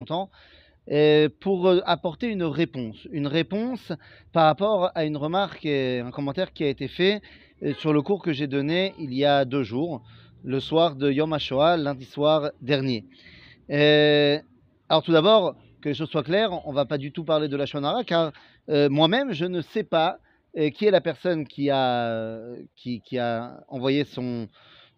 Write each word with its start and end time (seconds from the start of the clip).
longtemps, 0.00 0.30
euh, 0.92 1.28
pour 1.40 1.66
euh, 1.66 1.80
apporter 1.84 2.28
une 2.28 2.44
réponse. 2.44 2.96
Une 3.10 3.26
réponse 3.26 3.92
par 4.32 4.44
rapport 4.44 4.92
à 4.94 5.04
une 5.04 5.16
remarque 5.16 5.66
et 5.66 5.98
un 5.98 6.12
commentaire 6.12 6.52
qui 6.52 6.62
a 6.62 6.68
été 6.68 6.86
fait 6.86 7.20
euh, 7.64 7.74
sur 7.74 7.92
le 7.92 8.00
cours 8.00 8.22
que 8.22 8.32
j'ai 8.32 8.46
donné 8.46 8.94
il 9.00 9.12
y 9.12 9.24
a 9.24 9.44
deux 9.44 9.64
jours, 9.64 10.02
le 10.44 10.60
soir 10.60 10.94
de 10.94 11.10
Yom 11.10 11.32
HaShoah, 11.32 11.76
lundi 11.78 12.04
soir 12.04 12.52
dernier. 12.60 13.06
alors 13.68 15.02
tout 15.02 15.10
d'abord, 15.10 15.56
que 15.82 15.88
les 15.88 15.96
choses 15.96 16.10
soient 16.10 16.22
claires, 16.22 16.64
on 16.64 16.70
ne 16.70 16.76
va 16.76 16.84
pas 16.84 16.98
du 16.98 17.10
tout 17.10 17.24
parler 17.24 17.48
de 17.48 17.56
la 17.56 17.66
Shonara, 17.66 18.04
car 18.04 18.32
moi-même, 18.68 19.32
je 19.32 19.46
ne 19.46 19.62
sais 19.62 19.82
pas 19.82 20.20
qui 20.74 20.86
est 20.86 20.92
la 20.92 21.00
personne 21.00 21.44
qui 21.44 21.70
a, 21.70 22.40
qui, 22.76 23.18
a 23.18 23.64
envoyé 23.66 24.04
son, 24.04 24.48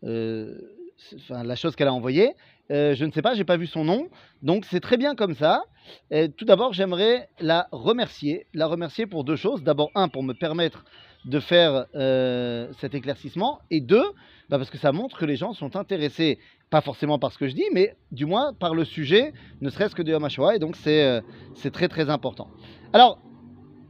enfin, 0.02 1.42
la 1.42 1.56
chose 1.56 1.74
qu'elle 1.74 1.88
a 1.88 1.94
envoyée. 1.94 2.34
Euh, 2.70 2.94
je 2.94 3.04
ne 3.04 3.10
sais 3.10 3.22
pas, 3.22 3.34
j'ai 3.34 3.44
pas 3.44 3.56
vu 3.56 3.66
son 3.66 3.84
nom, 3.84 4.08
donc 4.42 4.64
c'est 4.64 4.80
très 4.80 4.96
bien 4.96 5.14
comme 5.14 5.34
ça. 5.34 5.64
tout 6.36 6.44
d'abord, 6.44 6.72
j'aimerais 6.72 7.28
la 7.40 7.66
remercier, 7.72 8.46
la 8.54 8.66
remercier 8.66 9.06
pour 9.06 9.24
deux 9.24 9.36
choses. 9.36 9.62
D'abord, 9.62 9.90
un, 9.94 10.08
pour 10.08 10.22
me 10.22 10.34
permettre 10.34 10.84
de 11.24 11.40
faire 11.40 11.86
euh, 11.94 12.68
cet 12.78 12.94
éclaircissement, 12.94 13.60
et 13.70 13.80
deux, 13.80 14.04
bah, 14.48 14.58
parce 14.58 14.70
que 14.70 14.78
ça 14.78 14.92
montre 14.92 15.18
que 15.18 15.26
les 15.26 15.36
gens 15.36 15.52
sont 15.52 15.76
intéressés, 15.76 16.38
pas 16.70 16.80
forcément 16.80 17.18
par 17.18 17.32
ce 17.32 17.38
que 17.38 17.48
je 17.48 17.54
dis, 17.54 17.66
mais 17.72 17.94
du 18.12 18.24
moins 18.24 18.54
par 18.54 18.74
le 18.74 18.84
sujet, 18.84 19.32
ne 19.60 19.68
serait-ce 19.68 19.94
que 19.94 20.02
de 20.02 20.12
Yom 20.12 20.24
HaShoah, 20.24 20.56
et 20.56 20.58
donc 20.58 20.76
c'est 20.76 21.02
euh, 21.02 21.20
c'est 21.54 21.72
très 21.72 21.88
très 21.88 22.08
important. 22.08 22.48
Alors, 22.92 23.18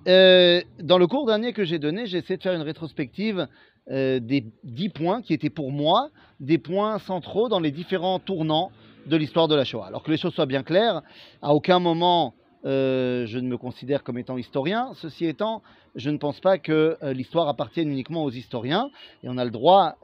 dans 0.07 0.99
le 0.99 1.07
cours 1.07 1.27
dernier 1.27 1.53
que 1.53 1.63
j'ai 1.63 1.79
donné, 1.79 2.07
j'ai 2.07 2.19
essayé 2.19 2.37
de 2.37 2.43
faire 2.43 2.55
une 2.55 2.63
rétrospective 2.63 3.47
euh, 3.91 4.21
des 4.21 4.45
dix 4.63 4.89
points 4.89 5.21
qui 5.21 5.35
étaient 5.35 5.51
pour 5.51 5.73
moi 5.73 6.11
des 6.39 6.59
points 6.59 7.01
centraux 7.01 7.49
dans 7.49 7.59
les 7.59 7.73
différents 7.73 8.21
tournants 8.21 8.71
de 9.07 9.17
l'histoire 9.17 9.49
de 9.49 9.57
la 9.57 9.65
Shoah. 9.65 9.87
Alors 9.87 10.05
que 10.05 10.13
les 10.13 10.17
choses 10.17 10.33
soient 10.33 10.47
bien 10.47 10.63
claires, 10.63 11.03
à 11.43 11.55
aucun 11.55 11.81
moment 11.81 12.35
euh, 12.65 13.27
je 13.27 13.41
ne 13.41 13.49
me 13.49 13.57
considère 13.57 14.05
comme 14.05 14.17
étant 14.17 14.39
historien. 14.39 14.93
Ceci 14.95 15.25
étant, 15.27 15.63
je 15.97 16.09
ne 16.11 16.19
pense 16.19 16.39
pas 16.39 16.59
que 16.59 16.99
euh, 17.03 17.13
l'histoire 17.13 17.49
appartienne 17.49 17.91
uniquement 17.91 18.23
aux 18.23 18.31
historiens 18.31 18.91
et 19.25 19.29
on 19.29 19.37
a 19.39 19.45
le 19.45 19.51
droit 19.51 19.97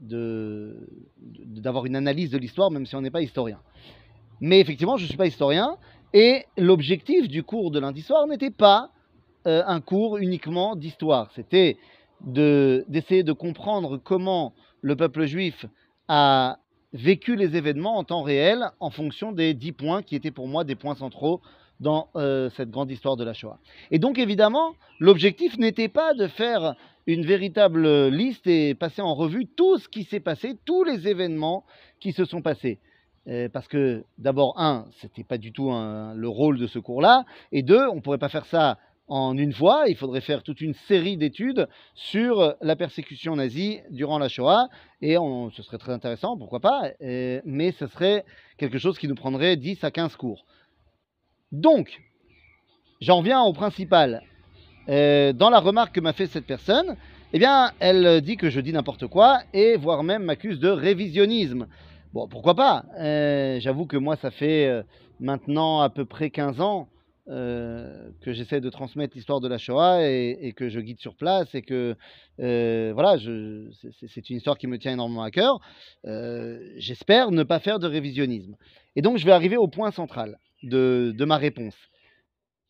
d'avoir 0.00 1.84
une 1.84 1.96
analyse 1.96 2.30
de 2.30 2.38
l'histoire 2.38 2.70
même 2.70 2.86
si 2.86 2.96
on 2.96 3.02
n'est 3.02 3.10
pas 3.10 3.20
historien. 3.20 3.58
Mais 4.40 4.58
effectivement, 4.58 4.96
je 4.96 5.02
ne 5.02 5.08
suis 5.08 5.18
pas 5.18 5.26
historien 5.26 5.76
et 6.14 6.46
l'objectif 6.56 7.28
du 7.28 7.42
cours 7.42 7.70
de 7.70 7.78
lundi 7.78 8.00
soir 8.00 8.26
n'était 8.26 8.50
pas 8.50 8.88
un 9.44 9.80
cours 9.82 10.16
uniquement 10.16 10.76
d'histoire. 10.76 11.30
C'était 11.34 11.76
d'essayer 12.24 13.22
de, 13.22 13.32
comprendre 13.32 13.98
comment 13.98 14.54
le 14.80 14.96
peuple 14.96 15.24
juif 15.26 15.66
a 16.08 16.58
vécu 16.92 17.36
les 17.36 17.56
événements 17.56 17.96
en 17.96 18.04
temps 18.04 18.22
réel 18.22 18.70
en 18.80 18.90
fonction 18.90 19.32
des 19.32 19.54
dix 19.54 19.72
points 19.72 20.02
qui 20.02 20.14
étaient 20.14 20.30
pour 20.30 20.48
moi 20.48 20.64
des 20.64 20.74
points 20.74 20.94
centraux 20.94 21.40
dans 21.80 22.08
euh, 22.16 22.48
cette 22.50 22.70
grande 22.70 22.90
histoire 22.90 23.16
de 23.16 23.24
la 23.24 23.32
Shoah. 23.32 23.58
Et 23.90 23.98
donc 23.98 24.18
évidemment, 24.18 24.74
l'objectif 25.00 25.58
n'était 25.58 25.88
pas 25.88 26.14
de 26.14 26.28
faire 26.28 26.74
une 27.06 27.24
véritable 27.24 28.08
liste 28.08 28.46
et 28.46 28.74
passer 28.74 29.02
en 29.02 29.14
revue 29.14 29.46
tout 29.46 29.78
ce 29.78 29.88
qui 29.88 30.04
s'est 30.04 30.20
passé, 30.20 30.56
tous 30.64 30.84
les 30.84 31.08
événements 31.08 31.64
qui 31.98 32.12
se 32.12 32.24
sont 32.24 32.42
passés. 32.42 32.78
Euh, 33.28 33.48
parce 33.48 33.68
que 33.68 34.04
d'abord, 34.18 34.58
un, 34.60 34.86
c'était 35.00 35.24
pas 35.24 35.38
du 35.38 35.52
tout 35.52 35.70
le 35.70 36.28
rôle 36.28 36.58
de 36.58 36.66
ce 36.66 36.78
cours-là, 36.78 37.24
et 37.52 37.62
deux, 37.62 37.86
on 37.88 37.96
ne 37.96 38.00
pourrait 38.00 38.18
pas 38.18 38.28
faire 38.28 38.46
ça 38.46 38.78
en 39.08 39.36
une 39.36 39.52
fois, 39.52 39.84
il 39.88 39.96
faudrait 39.96 40.20
faire 40.20 40.42
toute 40.42 40.60
une 40.60 40.74
série 40.74 41.16
d'études 41.16 41.68
sur 41.94 42.54
la 42.60 42.76
persécution 42.76 43.36
nazie 43.36 43.80
durant 43.90 44.18
la 44.18 44.28
Shoah, 44.28 44.68
et 45.00 45.16
ce 45.16 45.62
serait 45.62 45.78
très 45.78 45.92
intéressant, 45.92 46.36
pourquoi 46.38 46.60
pas, 46.60 46.90
mais 47.00 47.72
ce 47.72 47.86
serait 47.88 48.24
quelque 48.58 48.78
chose 48.78 48.98
qui 48.98 49.08
nous 49.08 49.14
prendrait 49.14 49.56
10 49.56 49.84
à 49.84 49.90
15 49.90 50.16
cours. 50.16 50.46
Donc, 51.52 52.00
j'en 53.02 53.20
viens 53.20 53.42
au 53.42 53.52
principal. 53.52 54.22
Euh, 54.88 55.32
dans 55.32 55.50
la 55.50 55.60
remarque 55.60 55.94
que 55.94 56.00
m'a 56.00 56.12
fait 56.12 56.26
cette 56.26 56.46
personne, 56.46 56.96
eh 57.32 57.38
bien, 57.38 57.72
elle 57.78 58.20
dit 58.20 58.36
que 58.36 58.50
je 58.50 58.60
dis 58.60 58.72
n'importe 58.72 59.06
quoi, 59.06 59.40
et 59.52 59.76
voire 59.76 60.02
même 60.02 60.24
m'accuse 60.24 60.58
de 60.58 60.68
révisionnisme. 60.68 61.66
Bon, 62.14 62.26
pourquoi 62.26 62.54
pas 62.54 62.84
euh, 62.98 63.60
J'avoue 63.60 63.86
que 63.86 63.96
moi, 63.96 64.16
ça 64.16 64.30
fait 64.30 64.66
euh, 64.66 64.82
maintenant 65.20 65.80
à 65.80 65.90
peu 65.90 66.04
près 66.04 66.30
15 66.30 66.60
ans 66.60 66.88
euh, 67.28 68.10
que 68.20 68.32
j'essaie 68.32 68.60
de 68.60 68.68
transmettre 68.68 69.14
l'histoire 69.14 69.38
de 69.38 69.46
la 69.46 69.56
Shoah 69.56 70.02
et, 70.08 70.52
que 70.56 70.68
je 70.68 70.80
guide 70.80 70.98
sur 70.98 71.14
place 71.14 71.54
et 71.54 71.62
que 71.62 71.94
euh, 72.40 72.90
voilà, 72.94 73.16
c'est 74.08 74.28
une 74.28 74.38
histoire 74.38 74.58
qui 74.58 74.66
me 74.66 74.76
tient 74.76 74.92
énormément 74.92 75.22
à 75.22 75.30
cœur. 75.30 75.60
Euh, 76.04 76.58
j'espère 76.78 77.30
ne 77.30 77.44
pas 77.44 77.60
faire 77.60 77.78
de 77.78 77.86
révisionnisme. 77.86 78.56
Et 78.96 79.02
donc 79.02 79.18
je 79.18 79.24
vais 79.24 79.30
arriver 79.30 79.56
au 79.56 79.68
point 79.68 79.92
central 79.92 80.40
de, 80.64 81.14
ma 81.24 81.36
réponse. 81.36 81.76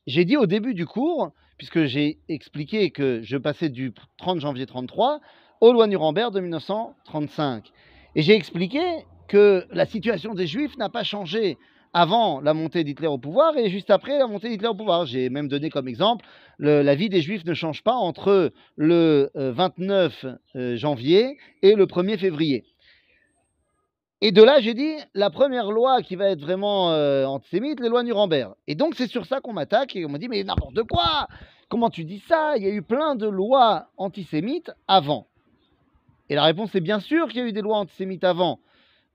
J'ai 0.07 0.27
dit 0.27 0.37
au 0.37 0.45
début 0.45 0.75
du 0.75 0.85
cours, 0.85 1.33
puisque 1.57 1.85
j'ai 1.85 2.19
expliqué 2.29 2.91
que 2.91 3.23
je 3.23 3.39
passais 3.39 3.71
du 3.71 3.95
30 4.19 4.41
janvier 4.41 4.67
33 4.67 5.21
aux 5.62 5.73
lois 5.73 5.87
Nuremberg 5.87 6.31
de 6.31 6.41
1935. 6.41 7.73
Et 8.17 8.23
j'ai 8.23 8.35
expliqué 8.35 8.83
que 9.29 9.65
la 9.71 9.87
situation 9.87 10.35
des 10.35 10.47
Juifs 10.47 10.77
n'a 10.77 10.91
pas 10.91 11.05
changé 11.05 11.57
avant 11.93 12.41
la 12.41 12.55
montée 12.55 12.85
d'Hitler 12.85 13.07
au 13.07 13.19
pouvoir 13.19 13.57
et 13.57 13.69
juste 13.69 13.91
après 13.91 14.19
la 14.19 14.27
montée 14.27 14.49
d'Hitler 14.49 14.69
au 14.69 14.75
pouvoir. 14.75 15.07
J'ai 15.07 15.29
même 15.29 15.49
donné 15.49 15.71
comme 15.71 15.89
exemple, 15.89 16.25
la 16.59 16.95
vie 16.95 17.09
des 17.09 17.21
Juifs 17.21 17.45
ne 17.45 17.55
change 17.55 17.83
pas 17.83 17.95
entre 17.95 18.53
le 18.77 19.31
29 19.35 20.25
euh, 20.25 20.35
euh, 20.57 20.77
janvier 20.77 21.39
et 21.63 21.75
le 21.75 21.87
1er 21.87 22.19
février. 22.19 22.65
Et 24.25 24.31
de 24.31 24.43
là, 24.43 24.61
j'ai 24.61 24.75
dit, 24.75 24.95
la 25.15 25.31
première 25.31 25.73
loi 25.73 26.01
qui 26.01 26.15
va 26.15 26.29
être 26.29 26.41
vraiment 26.41 26.93
euh, 26.93 27.25
antisémite, 27.25 27.81
les 27.81 27.89
lois 27.89 28.05
Nuremberg. 28.05 28.55
Et 28.69 28.77
donc, 28.77 28.95
c'est 28.95 29.09
sur 29.09 29.27
ça 29.27 29.41
qu'on 29.41 29.53
m'attaque 29.53 29.97
et 29.97 30.07
on 30.07 30.09
m'a 30.09 30.19
dit, 30.19 30.29
mais 30.29 30.45
n'importe 30.45 30.85
quoi 30.85 31.27
Comment 31.69 31.91
tu 31.91 32.05
dis 32.05 32.23
ça? 32.29 32.57
Il 32.57 32.63
y 32.63 32.67
a 32.67 32.71
eu 32.71 32.83
plein 32.83 33.17
de 33.17 33.27
lois 33.27 33.89
antisémites 33.97 34.71
avant. 34.87 35.27
Et 36.29 36.37
la 36.37 36.45
réponse 36.45 36.73
est 36.77 36.81
bien 36.81 37.01
sûr 37.01 37.29
qu'il 37.29 37.39
y 37.39 37.45
a 37.45 37.49
eu 37.49 37.53
des 37.53 37.63
lois 37.63 37.79
antisémites 37.79 38.23
avant. 38.23 38.61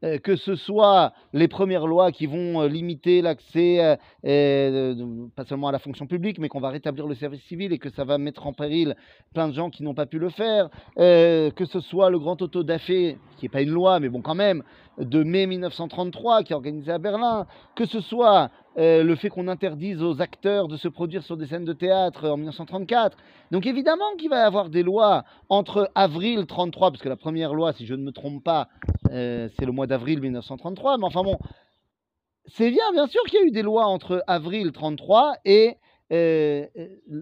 Euh, 0.03 0.19
que 0.19 0.35
ce 0.35 0.55
soit 0.55 1.11
les 1.33 1.47
premières 1.47 1.87
lois 1.87 2.11
qui 2.11 2.27
vont 2.27 2.61
euh, 2.61 2.67
limiter 2.67 3.23
l'accès, 3.23 3.97
euh, 4.27 4.93
pas 5.35 5.43
seulement 5.43 5.69
à 5.69 5.71
la 5.71 5.79
fonction 5.79 6.05
publique, 6.05 6.37
mais 6.37 6.49
qu'on 6.49 6.59
va 6.59 6.69
rétablir 6.69 7.07
le 7.07 7.15
service 7.15 7.41
civil 7.45 7.73
et 7.73 7.79
que 7.79 7.89
ça 7.89 8.03
va 8.03 8.19
mettre 8.19 8.45
en 8.45 8.53
péril 8.53 8.95
plein 9.33 9.47
de 9.47 9.55
gens 9.55 9.71
qui 9.71 9.81
n'ont 9.81 9.95
pas 9.95 10.05
pu 10.05 10.19
le 10.19 10.29
faire, 10.29 10.69
que 10.97 11.65
ce 11.65 11.79
soit 11.79 12.11
le 12.11 12.19
grand 12.19 12.39
auto 12.43 12.61
d'affaires, 12.61 13.15
qui 13.37 13.45
n'est 13.45 13.49
pas 13.49 13.61
une 13.61 13.71
loi, 13.71 13.99
mais 13.99 14.09
bon 14.09 14.21
quand 14.21 14.35
même, 14.35 14.61
de 14.99 15.23
mai 15.23 15.47
1933 15.47 16.43
qui 16.43 16.53
est 16.53 16.55
organisé 16.55 16.91
à 16.91 16.99
Berlin, 16.99 17.47
que 17.75 17.85
ce 17.85 17.99
soit 17.99 18.51
le 18.77 19.15
fait 19.15 19.29
qu'on 19.29 19.47
interdise 19.47 20.03
aux 20.03 20.21
acteurs 20.21 20.67
de 20.67 20.77
se 20.77 20.87
produire 20.87 21.23
sur 21.23 21.37
des 21.37 21.47
scènes 21.47 21.65
de 21.65 21.73
théâtre 21.73 22.29
en 22.29 22.37
1934. 22.37 23.17
Donc 23.51 23.65
évidemment 23.65 24.15
qu'il 24.19 24.29
va 24.29 24.37
y 24.37 24.45
avoir 24.45 24.69
des 24.69 24.83
lois 24.83 25.23
entre 25.49 25.89
avril 25.95 26.45
33, 26.45 26.91
parce 26.91 27.01
que 27.01 27.09
la 27.09 27.15
première 27.15 27.53
loi, 27.53 27.73
si 27.73 27.85
je 27.85 27.95
ne 27.95 28.03
me 28.03 28.11
trompe 28.11 28.43
pas, 28.43 28.67
euh, 29.11 29.49
c'est 29.57 29.65
le 29.65 29.71
mois 29.71 29.87
d'avril 29.87 30.21
1933, 30.21 30.97
mais 30.97 31.05
enfin 31.05 31.23
bon, 31.23 31.37
c'est 32.45 32.69
bien, 32.69 32.91
bien 32.93 33.07
sûr 33.07 33.21
qu'il 33.23 33.39
y 33.39 33.43
a 33.43 33.45
eu 33.45 33.51
des 33.51 33.61
lois 33.61 33.85
entre 33.85 34.23
avril 34.27 34.71
33 34.71 35.37
et 35.45 35.77
euh, 36.11 36.65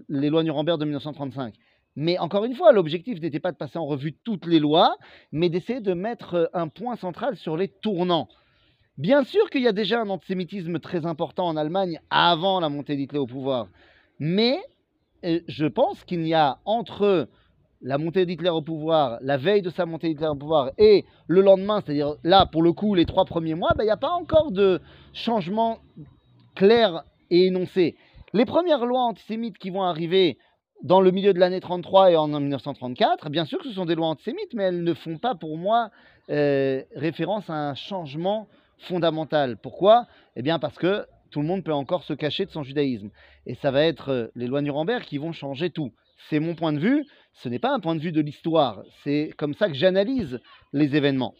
les 0.08 0.30
lois 0.30 0.42
Nuremberg 0.42 0.78
de 0.78 0.84
1935. 0.84 1.54
Mais 1.96 2.18
encore 2.18 2.44
une 2.44 2.54
fois, 2.54 2.72
l'objectif 2.72 3.20
n'était 3.20 3.40
pas 3.40 3.52
de 3.52 3.56
passer 3.56 3.78
en 3.78 3.86
revue 3.86 4.12
toutes 4.12 4.46
les 4.46 4.58
lois, 4.58 4.96
mais 5.32 5.48
d'essayer 5.48 5.80
de 5.80 5.94
mettre 5.94 6.50
un 6.52 6.68
point 6.68 6.96
central 6.96 7.36
sur 7.36 7.56
les 7.56 7.68
tournants. 7.68 8.28
Bien 8.98 9.24
sûr 9.24 9.50
qu'il 9.50 9.62
y 9.62 9.68
a 9.68 9.72
déjà 9.72 10.00
un 10.00 10.08
antisémitisme 10.08 10.78
très 10.78 11.04
important 11.06 11.46
en 11.46 11.56
Allemagne 11.56 12.00
avant 12.10 12.60
la 12.60 12.68
montée 12.68 12.96
d'Hitler 12.96 13.18
au 13.18 13.26
pouvoir, 13.26 13.68
mais 14.18 14.58
euh, 15.24 15.40
je 15.48 15.66
pense 15.66 16.04
qu'il 16.04 16.20
n'y 16.20 16.34
a 16.34 16.58
entre 16.64 17.28
la 17.82 17.98
montée 17.98 18.26
d'Hitler 18.26 18.50
au 18.50 18.62
pouvoir, 18.62 19.18
la 19.20 19.36
veille 19.36 19.62
de 19.62 19.70
sa 19.70 19.86
montée 19.86 20.08
d'Hitler 20.08 20.28
au 20.28 20.34
pouvoir 20.34 20.70
et 20.78 21.04
le 21.26 21.40
lendemain, 21.40 21.82
c'est-à-dire 21.84 22.14
là 22.24 22.46
pour 22.46 22.62
le 22.62 22.72
coup 22.72 22.94
les 22.94 23.06
trois 23.06 23.24
premiers 23.24 23.54
mois, 23.54 23.72
ben, 23.76 23.84
il 23.84 23.86
n'y 23.86 23.92
a 23.92 23.96
pas 23.96 24.10
encore 24.10 24.50
de 24.50 24.80
changement 25.12 25.78
clair 26.54 27.04
et 27.30 27.46
énoncé. 27.46 27.96
Les 28.32 28.44
premières 28.44 28.84
lois 28.86 29.02
antisémites 29.02 29.58
qui 29.58 29.70
vont 29.70 29.82
arriver 29.82 30.38
dans 30.82 31.00
le 31.00 31.10
milieu 31.10 31.32
de 31.32 31.38
l'année 31.38 31.60
33 31.60 32.12
et 32.12 32.16
en 32.16 32.28
1934, 32.28 33.30
bien 33.30 33.44
sûr 33.44 33.58
que 33.58 33.68
ce 33.68 33.74
sont 33.74 33.86
des 33.86 33.94
lois 33.94 34.08
antisémites, 34.08 34.52
mais 34.54 34.64
elles 34.64 34.82
ne 34.82 34.94
font 34.94 35.18
pas 35.18 35.34
pour 35.34 35.56
moi 35.56 35.90
euh, 36.30 36.82
référence 36.94 37.48
à 37.48 37.54
un 37.54 37.74
changement 37.74 38.46
fondamental. 38.78 39.56
Pourquoi? 39.56 40.06
Eh 40.34 40.42
bien 40.42 40.58
parce 40.58 40.76
que 40.76 41.06
tout 41.30 41.40
le 41.40 41.46
monde 41.46 41.64
peut 41.64 41.72
encore 41.72 42.04
se 42.04 42.12
cacher 42.12 42.46
de 42.46 42.50
son 42.50 42.62
judaïsme. 42.62 43.10
Et 43.46 43.54
ça 43.56 43.70
va 43.70 43.82
être 43.84 44.10
euh, 44.10 44.26
les 44.34 44.46
lois 44.46 44.62
Nuremberg 44.62 45.04
qui 45.04 45.18
vont 45.18 45.32
changer 45.32 45.70
tout. 45.70 45.92
C'est 46.28 46.40
mon 46.40 46.54
point 46.54 46.72
de 46.72 46.78
vue, 46.78 47.04
ce 47.42 47.48
n'est 47.48 47.58
pas 47.58 47.72
un 47.72 47.80
point 47.80 47.94
de 47.94 48.00
vue 48.00 48.12
de 48.12 48.20
l'histoire, 48.20 48.82
c'est 49.04 49.30
comme 49.36 49.54
ça 49.54 49.68
que 49.68 49.74
j'analyse 49.74 50.40
les 50.72 50.96
événements. 50.96 51.34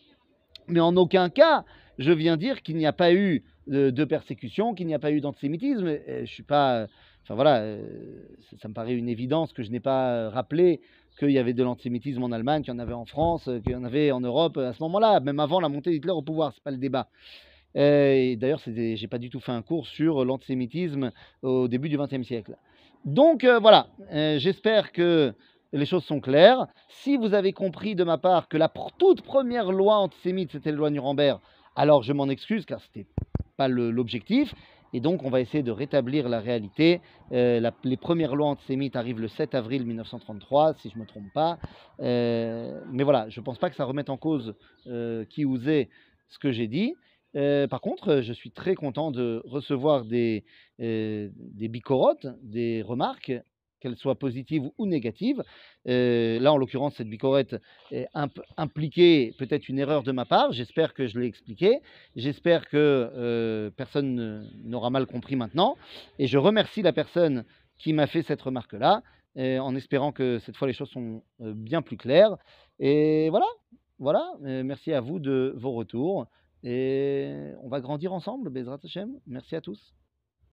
Mais 0.68 0.80
en 0.80 0.96
aucun 0.96 1.30
cas, 1.30 1.64
je 1.98 2.12
viens 2.12 2.36
dire 2.36 2.62
qu'il 2.62 2.76
n'y 2.76 2.86
a 2.86 2.92
pas 2.92 3.12
eu 3.14 3.44
de, 3.66 4.04
persécution, 4.04 4.74
qu'il 4.74 4.86
n'y 4.86 4.94
a 4.94 4.98
pas 4.98 5.10
eu 5.10 5.20
d'antisémitisme. 5.20 5.98
Je 6.06 6.26
suis 6.26 6.42
pas 6.42 6.86
Enfin 7.26 7.34
voilà, 7.34 7.56
euh, 7.56 7.82
ça, 8.62 8.68
me 8.68 8.72
paraît 8.72 8.94
une 8.94 9.08
évidence 9.08 9.52
que 9.52 9.64
je 9.64 9.72
n'ai 9.72 9.80
pas 9.80 10.12
euh, 10.12 10.28
rappelé 10.28 10.80
qu'il 11.18 11.32
y 11.32 11.40
avait 11.40 11.54
de 11.54 11.64
l'antisémitisme 11.64 12.22
en 12.22 12.30
Allemagne, 12.30 12.62
qu'il 12.62 12.72
y 12.72 12.76
en 12.76 12.78
avait 12.78 12.92
en 12.92 13.04
France, 13.04 13.48
euh, 13.48 13.58
qu'il 13.58 13.72
y 13.72 13.74
en 13.74 13.82
avait 13.82 14.12
en 14.12 14.20
Europe 14.20 14.56
à 14.58 14.72
ce 14.72 14.80
moment-là, 14.84 15.18
même 15.18 15.40
avant 15.40 15.58
la 15.58 15.68
montée 15.68 15.90
d'Hitler 15.90 16.12
au 16.12 16.22
pouvoir, 16.22 16.52
c'est 16.54 16.62
pas 16.62 16.70
le 16.70 16.76
débat. 16.76 17.08
Euh, 17.76 18.12
et 18.12 18.36
d'ailleurs, 18.36 18.60
j'ai 18.64 19.08
pas 19.08 19.18
du 19.18 19.28
tout 19.28 19.40
fait 19.40 19.50
un 19.50 19.62
cours 19.62 19.88
sur 19.88 20.24
l'antisémitisme 20.24 21.10
au 21.42 21.66
début 21.66 21.88
du 21.88 21.98
XXe 21.98 22.22
siècle. 22.22 22.56
Donc 23.04 23.44
euh, 23.44 23.58
voilà, 23.58 23.88
euh, 24.12 24.38
j'espère 24.38 24.92
que 24.92 25.32
les 25.76 25.86
choses 25.86 26.04
sont 26.04 26.20
claires. 26.20 26.66
Si 26.88 27.16
vous 27.16 27.34
avez 27.34 27.52
compris 27.52 27.94
de 27.94 28.04
ma 28.04 28.18
part 28.18 28.48
que 28.48 28.56
la 28.56 28.72
toute 28.98 29.22
première 29.22 29.72
loi 29.72 29.96
antisémite, 29.96 30.50
c'était 30.52 30.70
la 30.70 30.76
loi 30.76 30.90
Nuremberg, 30.90 31.40
alors 31.76 32.02
je 32.02 32.12
m'en 32.12 32.28
excuse 32.28 32.64
car 32.64 32.80
c'était 32.80 33.06
pas 33.56 33.68
le- 33.68 33.90
l'objectif. 33.90 34.54
Et 34.92 35.00
donc, 35.00 35.24
on 35.24 35.30
va 35.30 35.40
essayer 35.40 35.62
de 35.62 35.72
rétablir 35.72 36.28
la 36.28 36.40
réalité. 36.40 37.00
Euh, 37.32 37.70
les 37.84 37.96
premières 37.96 38.34
lois 38.34 38.46
antisémites 38.48 38.96
arrivent 38.96 39.20
le 39.20 39.28
7 39.28 39.54
avril 39.54 39.84
1933, 39.84 40.74
si 40.74 40.88
je 40.88 40.94
ne 40.94 41.00
me 41.02 41.06
trompe 41.06 41.30
pas. 41.34 41.58
Euh, 42.00 42.80
mais 42.92 43.02
voilà, 43.02 43.28
je 43.28 43.40
ne 43.40 43.44
pense 43.44 43.58
pas 43.58 43.68
que 43.68 43.76
ça 43.76 43.84
remette 43.84 44.08
en 44.08 44.16
cause 44.16 44.54
euh, 44.86 45.24
qui 45.26 45.44
osait 45.44 45.90
ce 46.28 46.38
que 46.38 46.50
j'ai 46.52 46.68
dit. 46.68 46.94
Par 47.68 47.82
contre, 47.82 48.22
je 48.22 48.32
suis 48.32 48.50
très 48.50 48.74
content 48.74 49.10
de 49.10 49.42
recevoir 49.44 50.06
des, 50.06 50.42
des 50.78 51.68
des 51.68 52.82
remarques, 52.82 53.32
qu'elles 53.86 53.96
soient 53.96 54.16
positives 54.18 54.64
ou 54.78 54.86
négatives. 54.86 55.42
Euh, 55.88 56.40
là, 56.40 56.52
en 56.52 56.56
l'occurrence, 56.56 56.94
cette 56.96 57.08
bicorette 57.08 57.54
imp- 58.14 58.40
impliquée 58.56 59.32
peut-être 59.38 59.68
une 59.68 59.78
erreur 59.78 60.02
de 60.02 60.10
ma 60.12 60.24
part. 60.24 60.50
J'espère 60.52 60.92
que 60.92 61.06
je 61.06 61.18
l'ai 61.18 61.26
expliqué. 61.26 61.78
J'espère 62.16 62.68
que 62.68 62.76
euh, 62.76 63.70
personne 63.70 64.14
ne- 64.14 64.42
n'aura 64.64 64.90
mal 64.90 65.06
compris 65.06 65.36
maintenant. 65.36 65.76
Et 66.18 66.26
je 66.26 66.36
remercie 66.38 66.82
la 66.82 66.92
personne 66.92 67.44
qui 67.78 67.92
m'a 67.92 68.06
fait 68.08 68.22
cette 68.22 68.42
remarque-là, 68.42 69.02
euh, 69.36 69.58
en 69.58 69.76
espérant 69.76 70.10
que 70.10 70.38
cette 70.40 70.56
fois 70.56 70.66
les 70.66 70.74
choses 70.74 70.90
sont 70.90 71.22
bien 71.38 71.82
plus 71.82 71.96
claires. 71.96 72.36
Et 72.80 73.28
voilà, 73.30 73.46
voilà. 73.98 74.32
Merci 74.40 74.92
à 74.92 75.00
vous 75.00 75.18
de 75.20 75.54
vos 75.56 75.72
retours. 75.72 76.26
Et 76.64 77.52
on 77.62 77.68
va 77.68 77.80
grandir 77.80 78.12
ensemble, 78.12 78.50
Bezrat. 78.50 78.80
Merci 79.26 79.54
à 79.54 79.60
tous. 79.60 79.94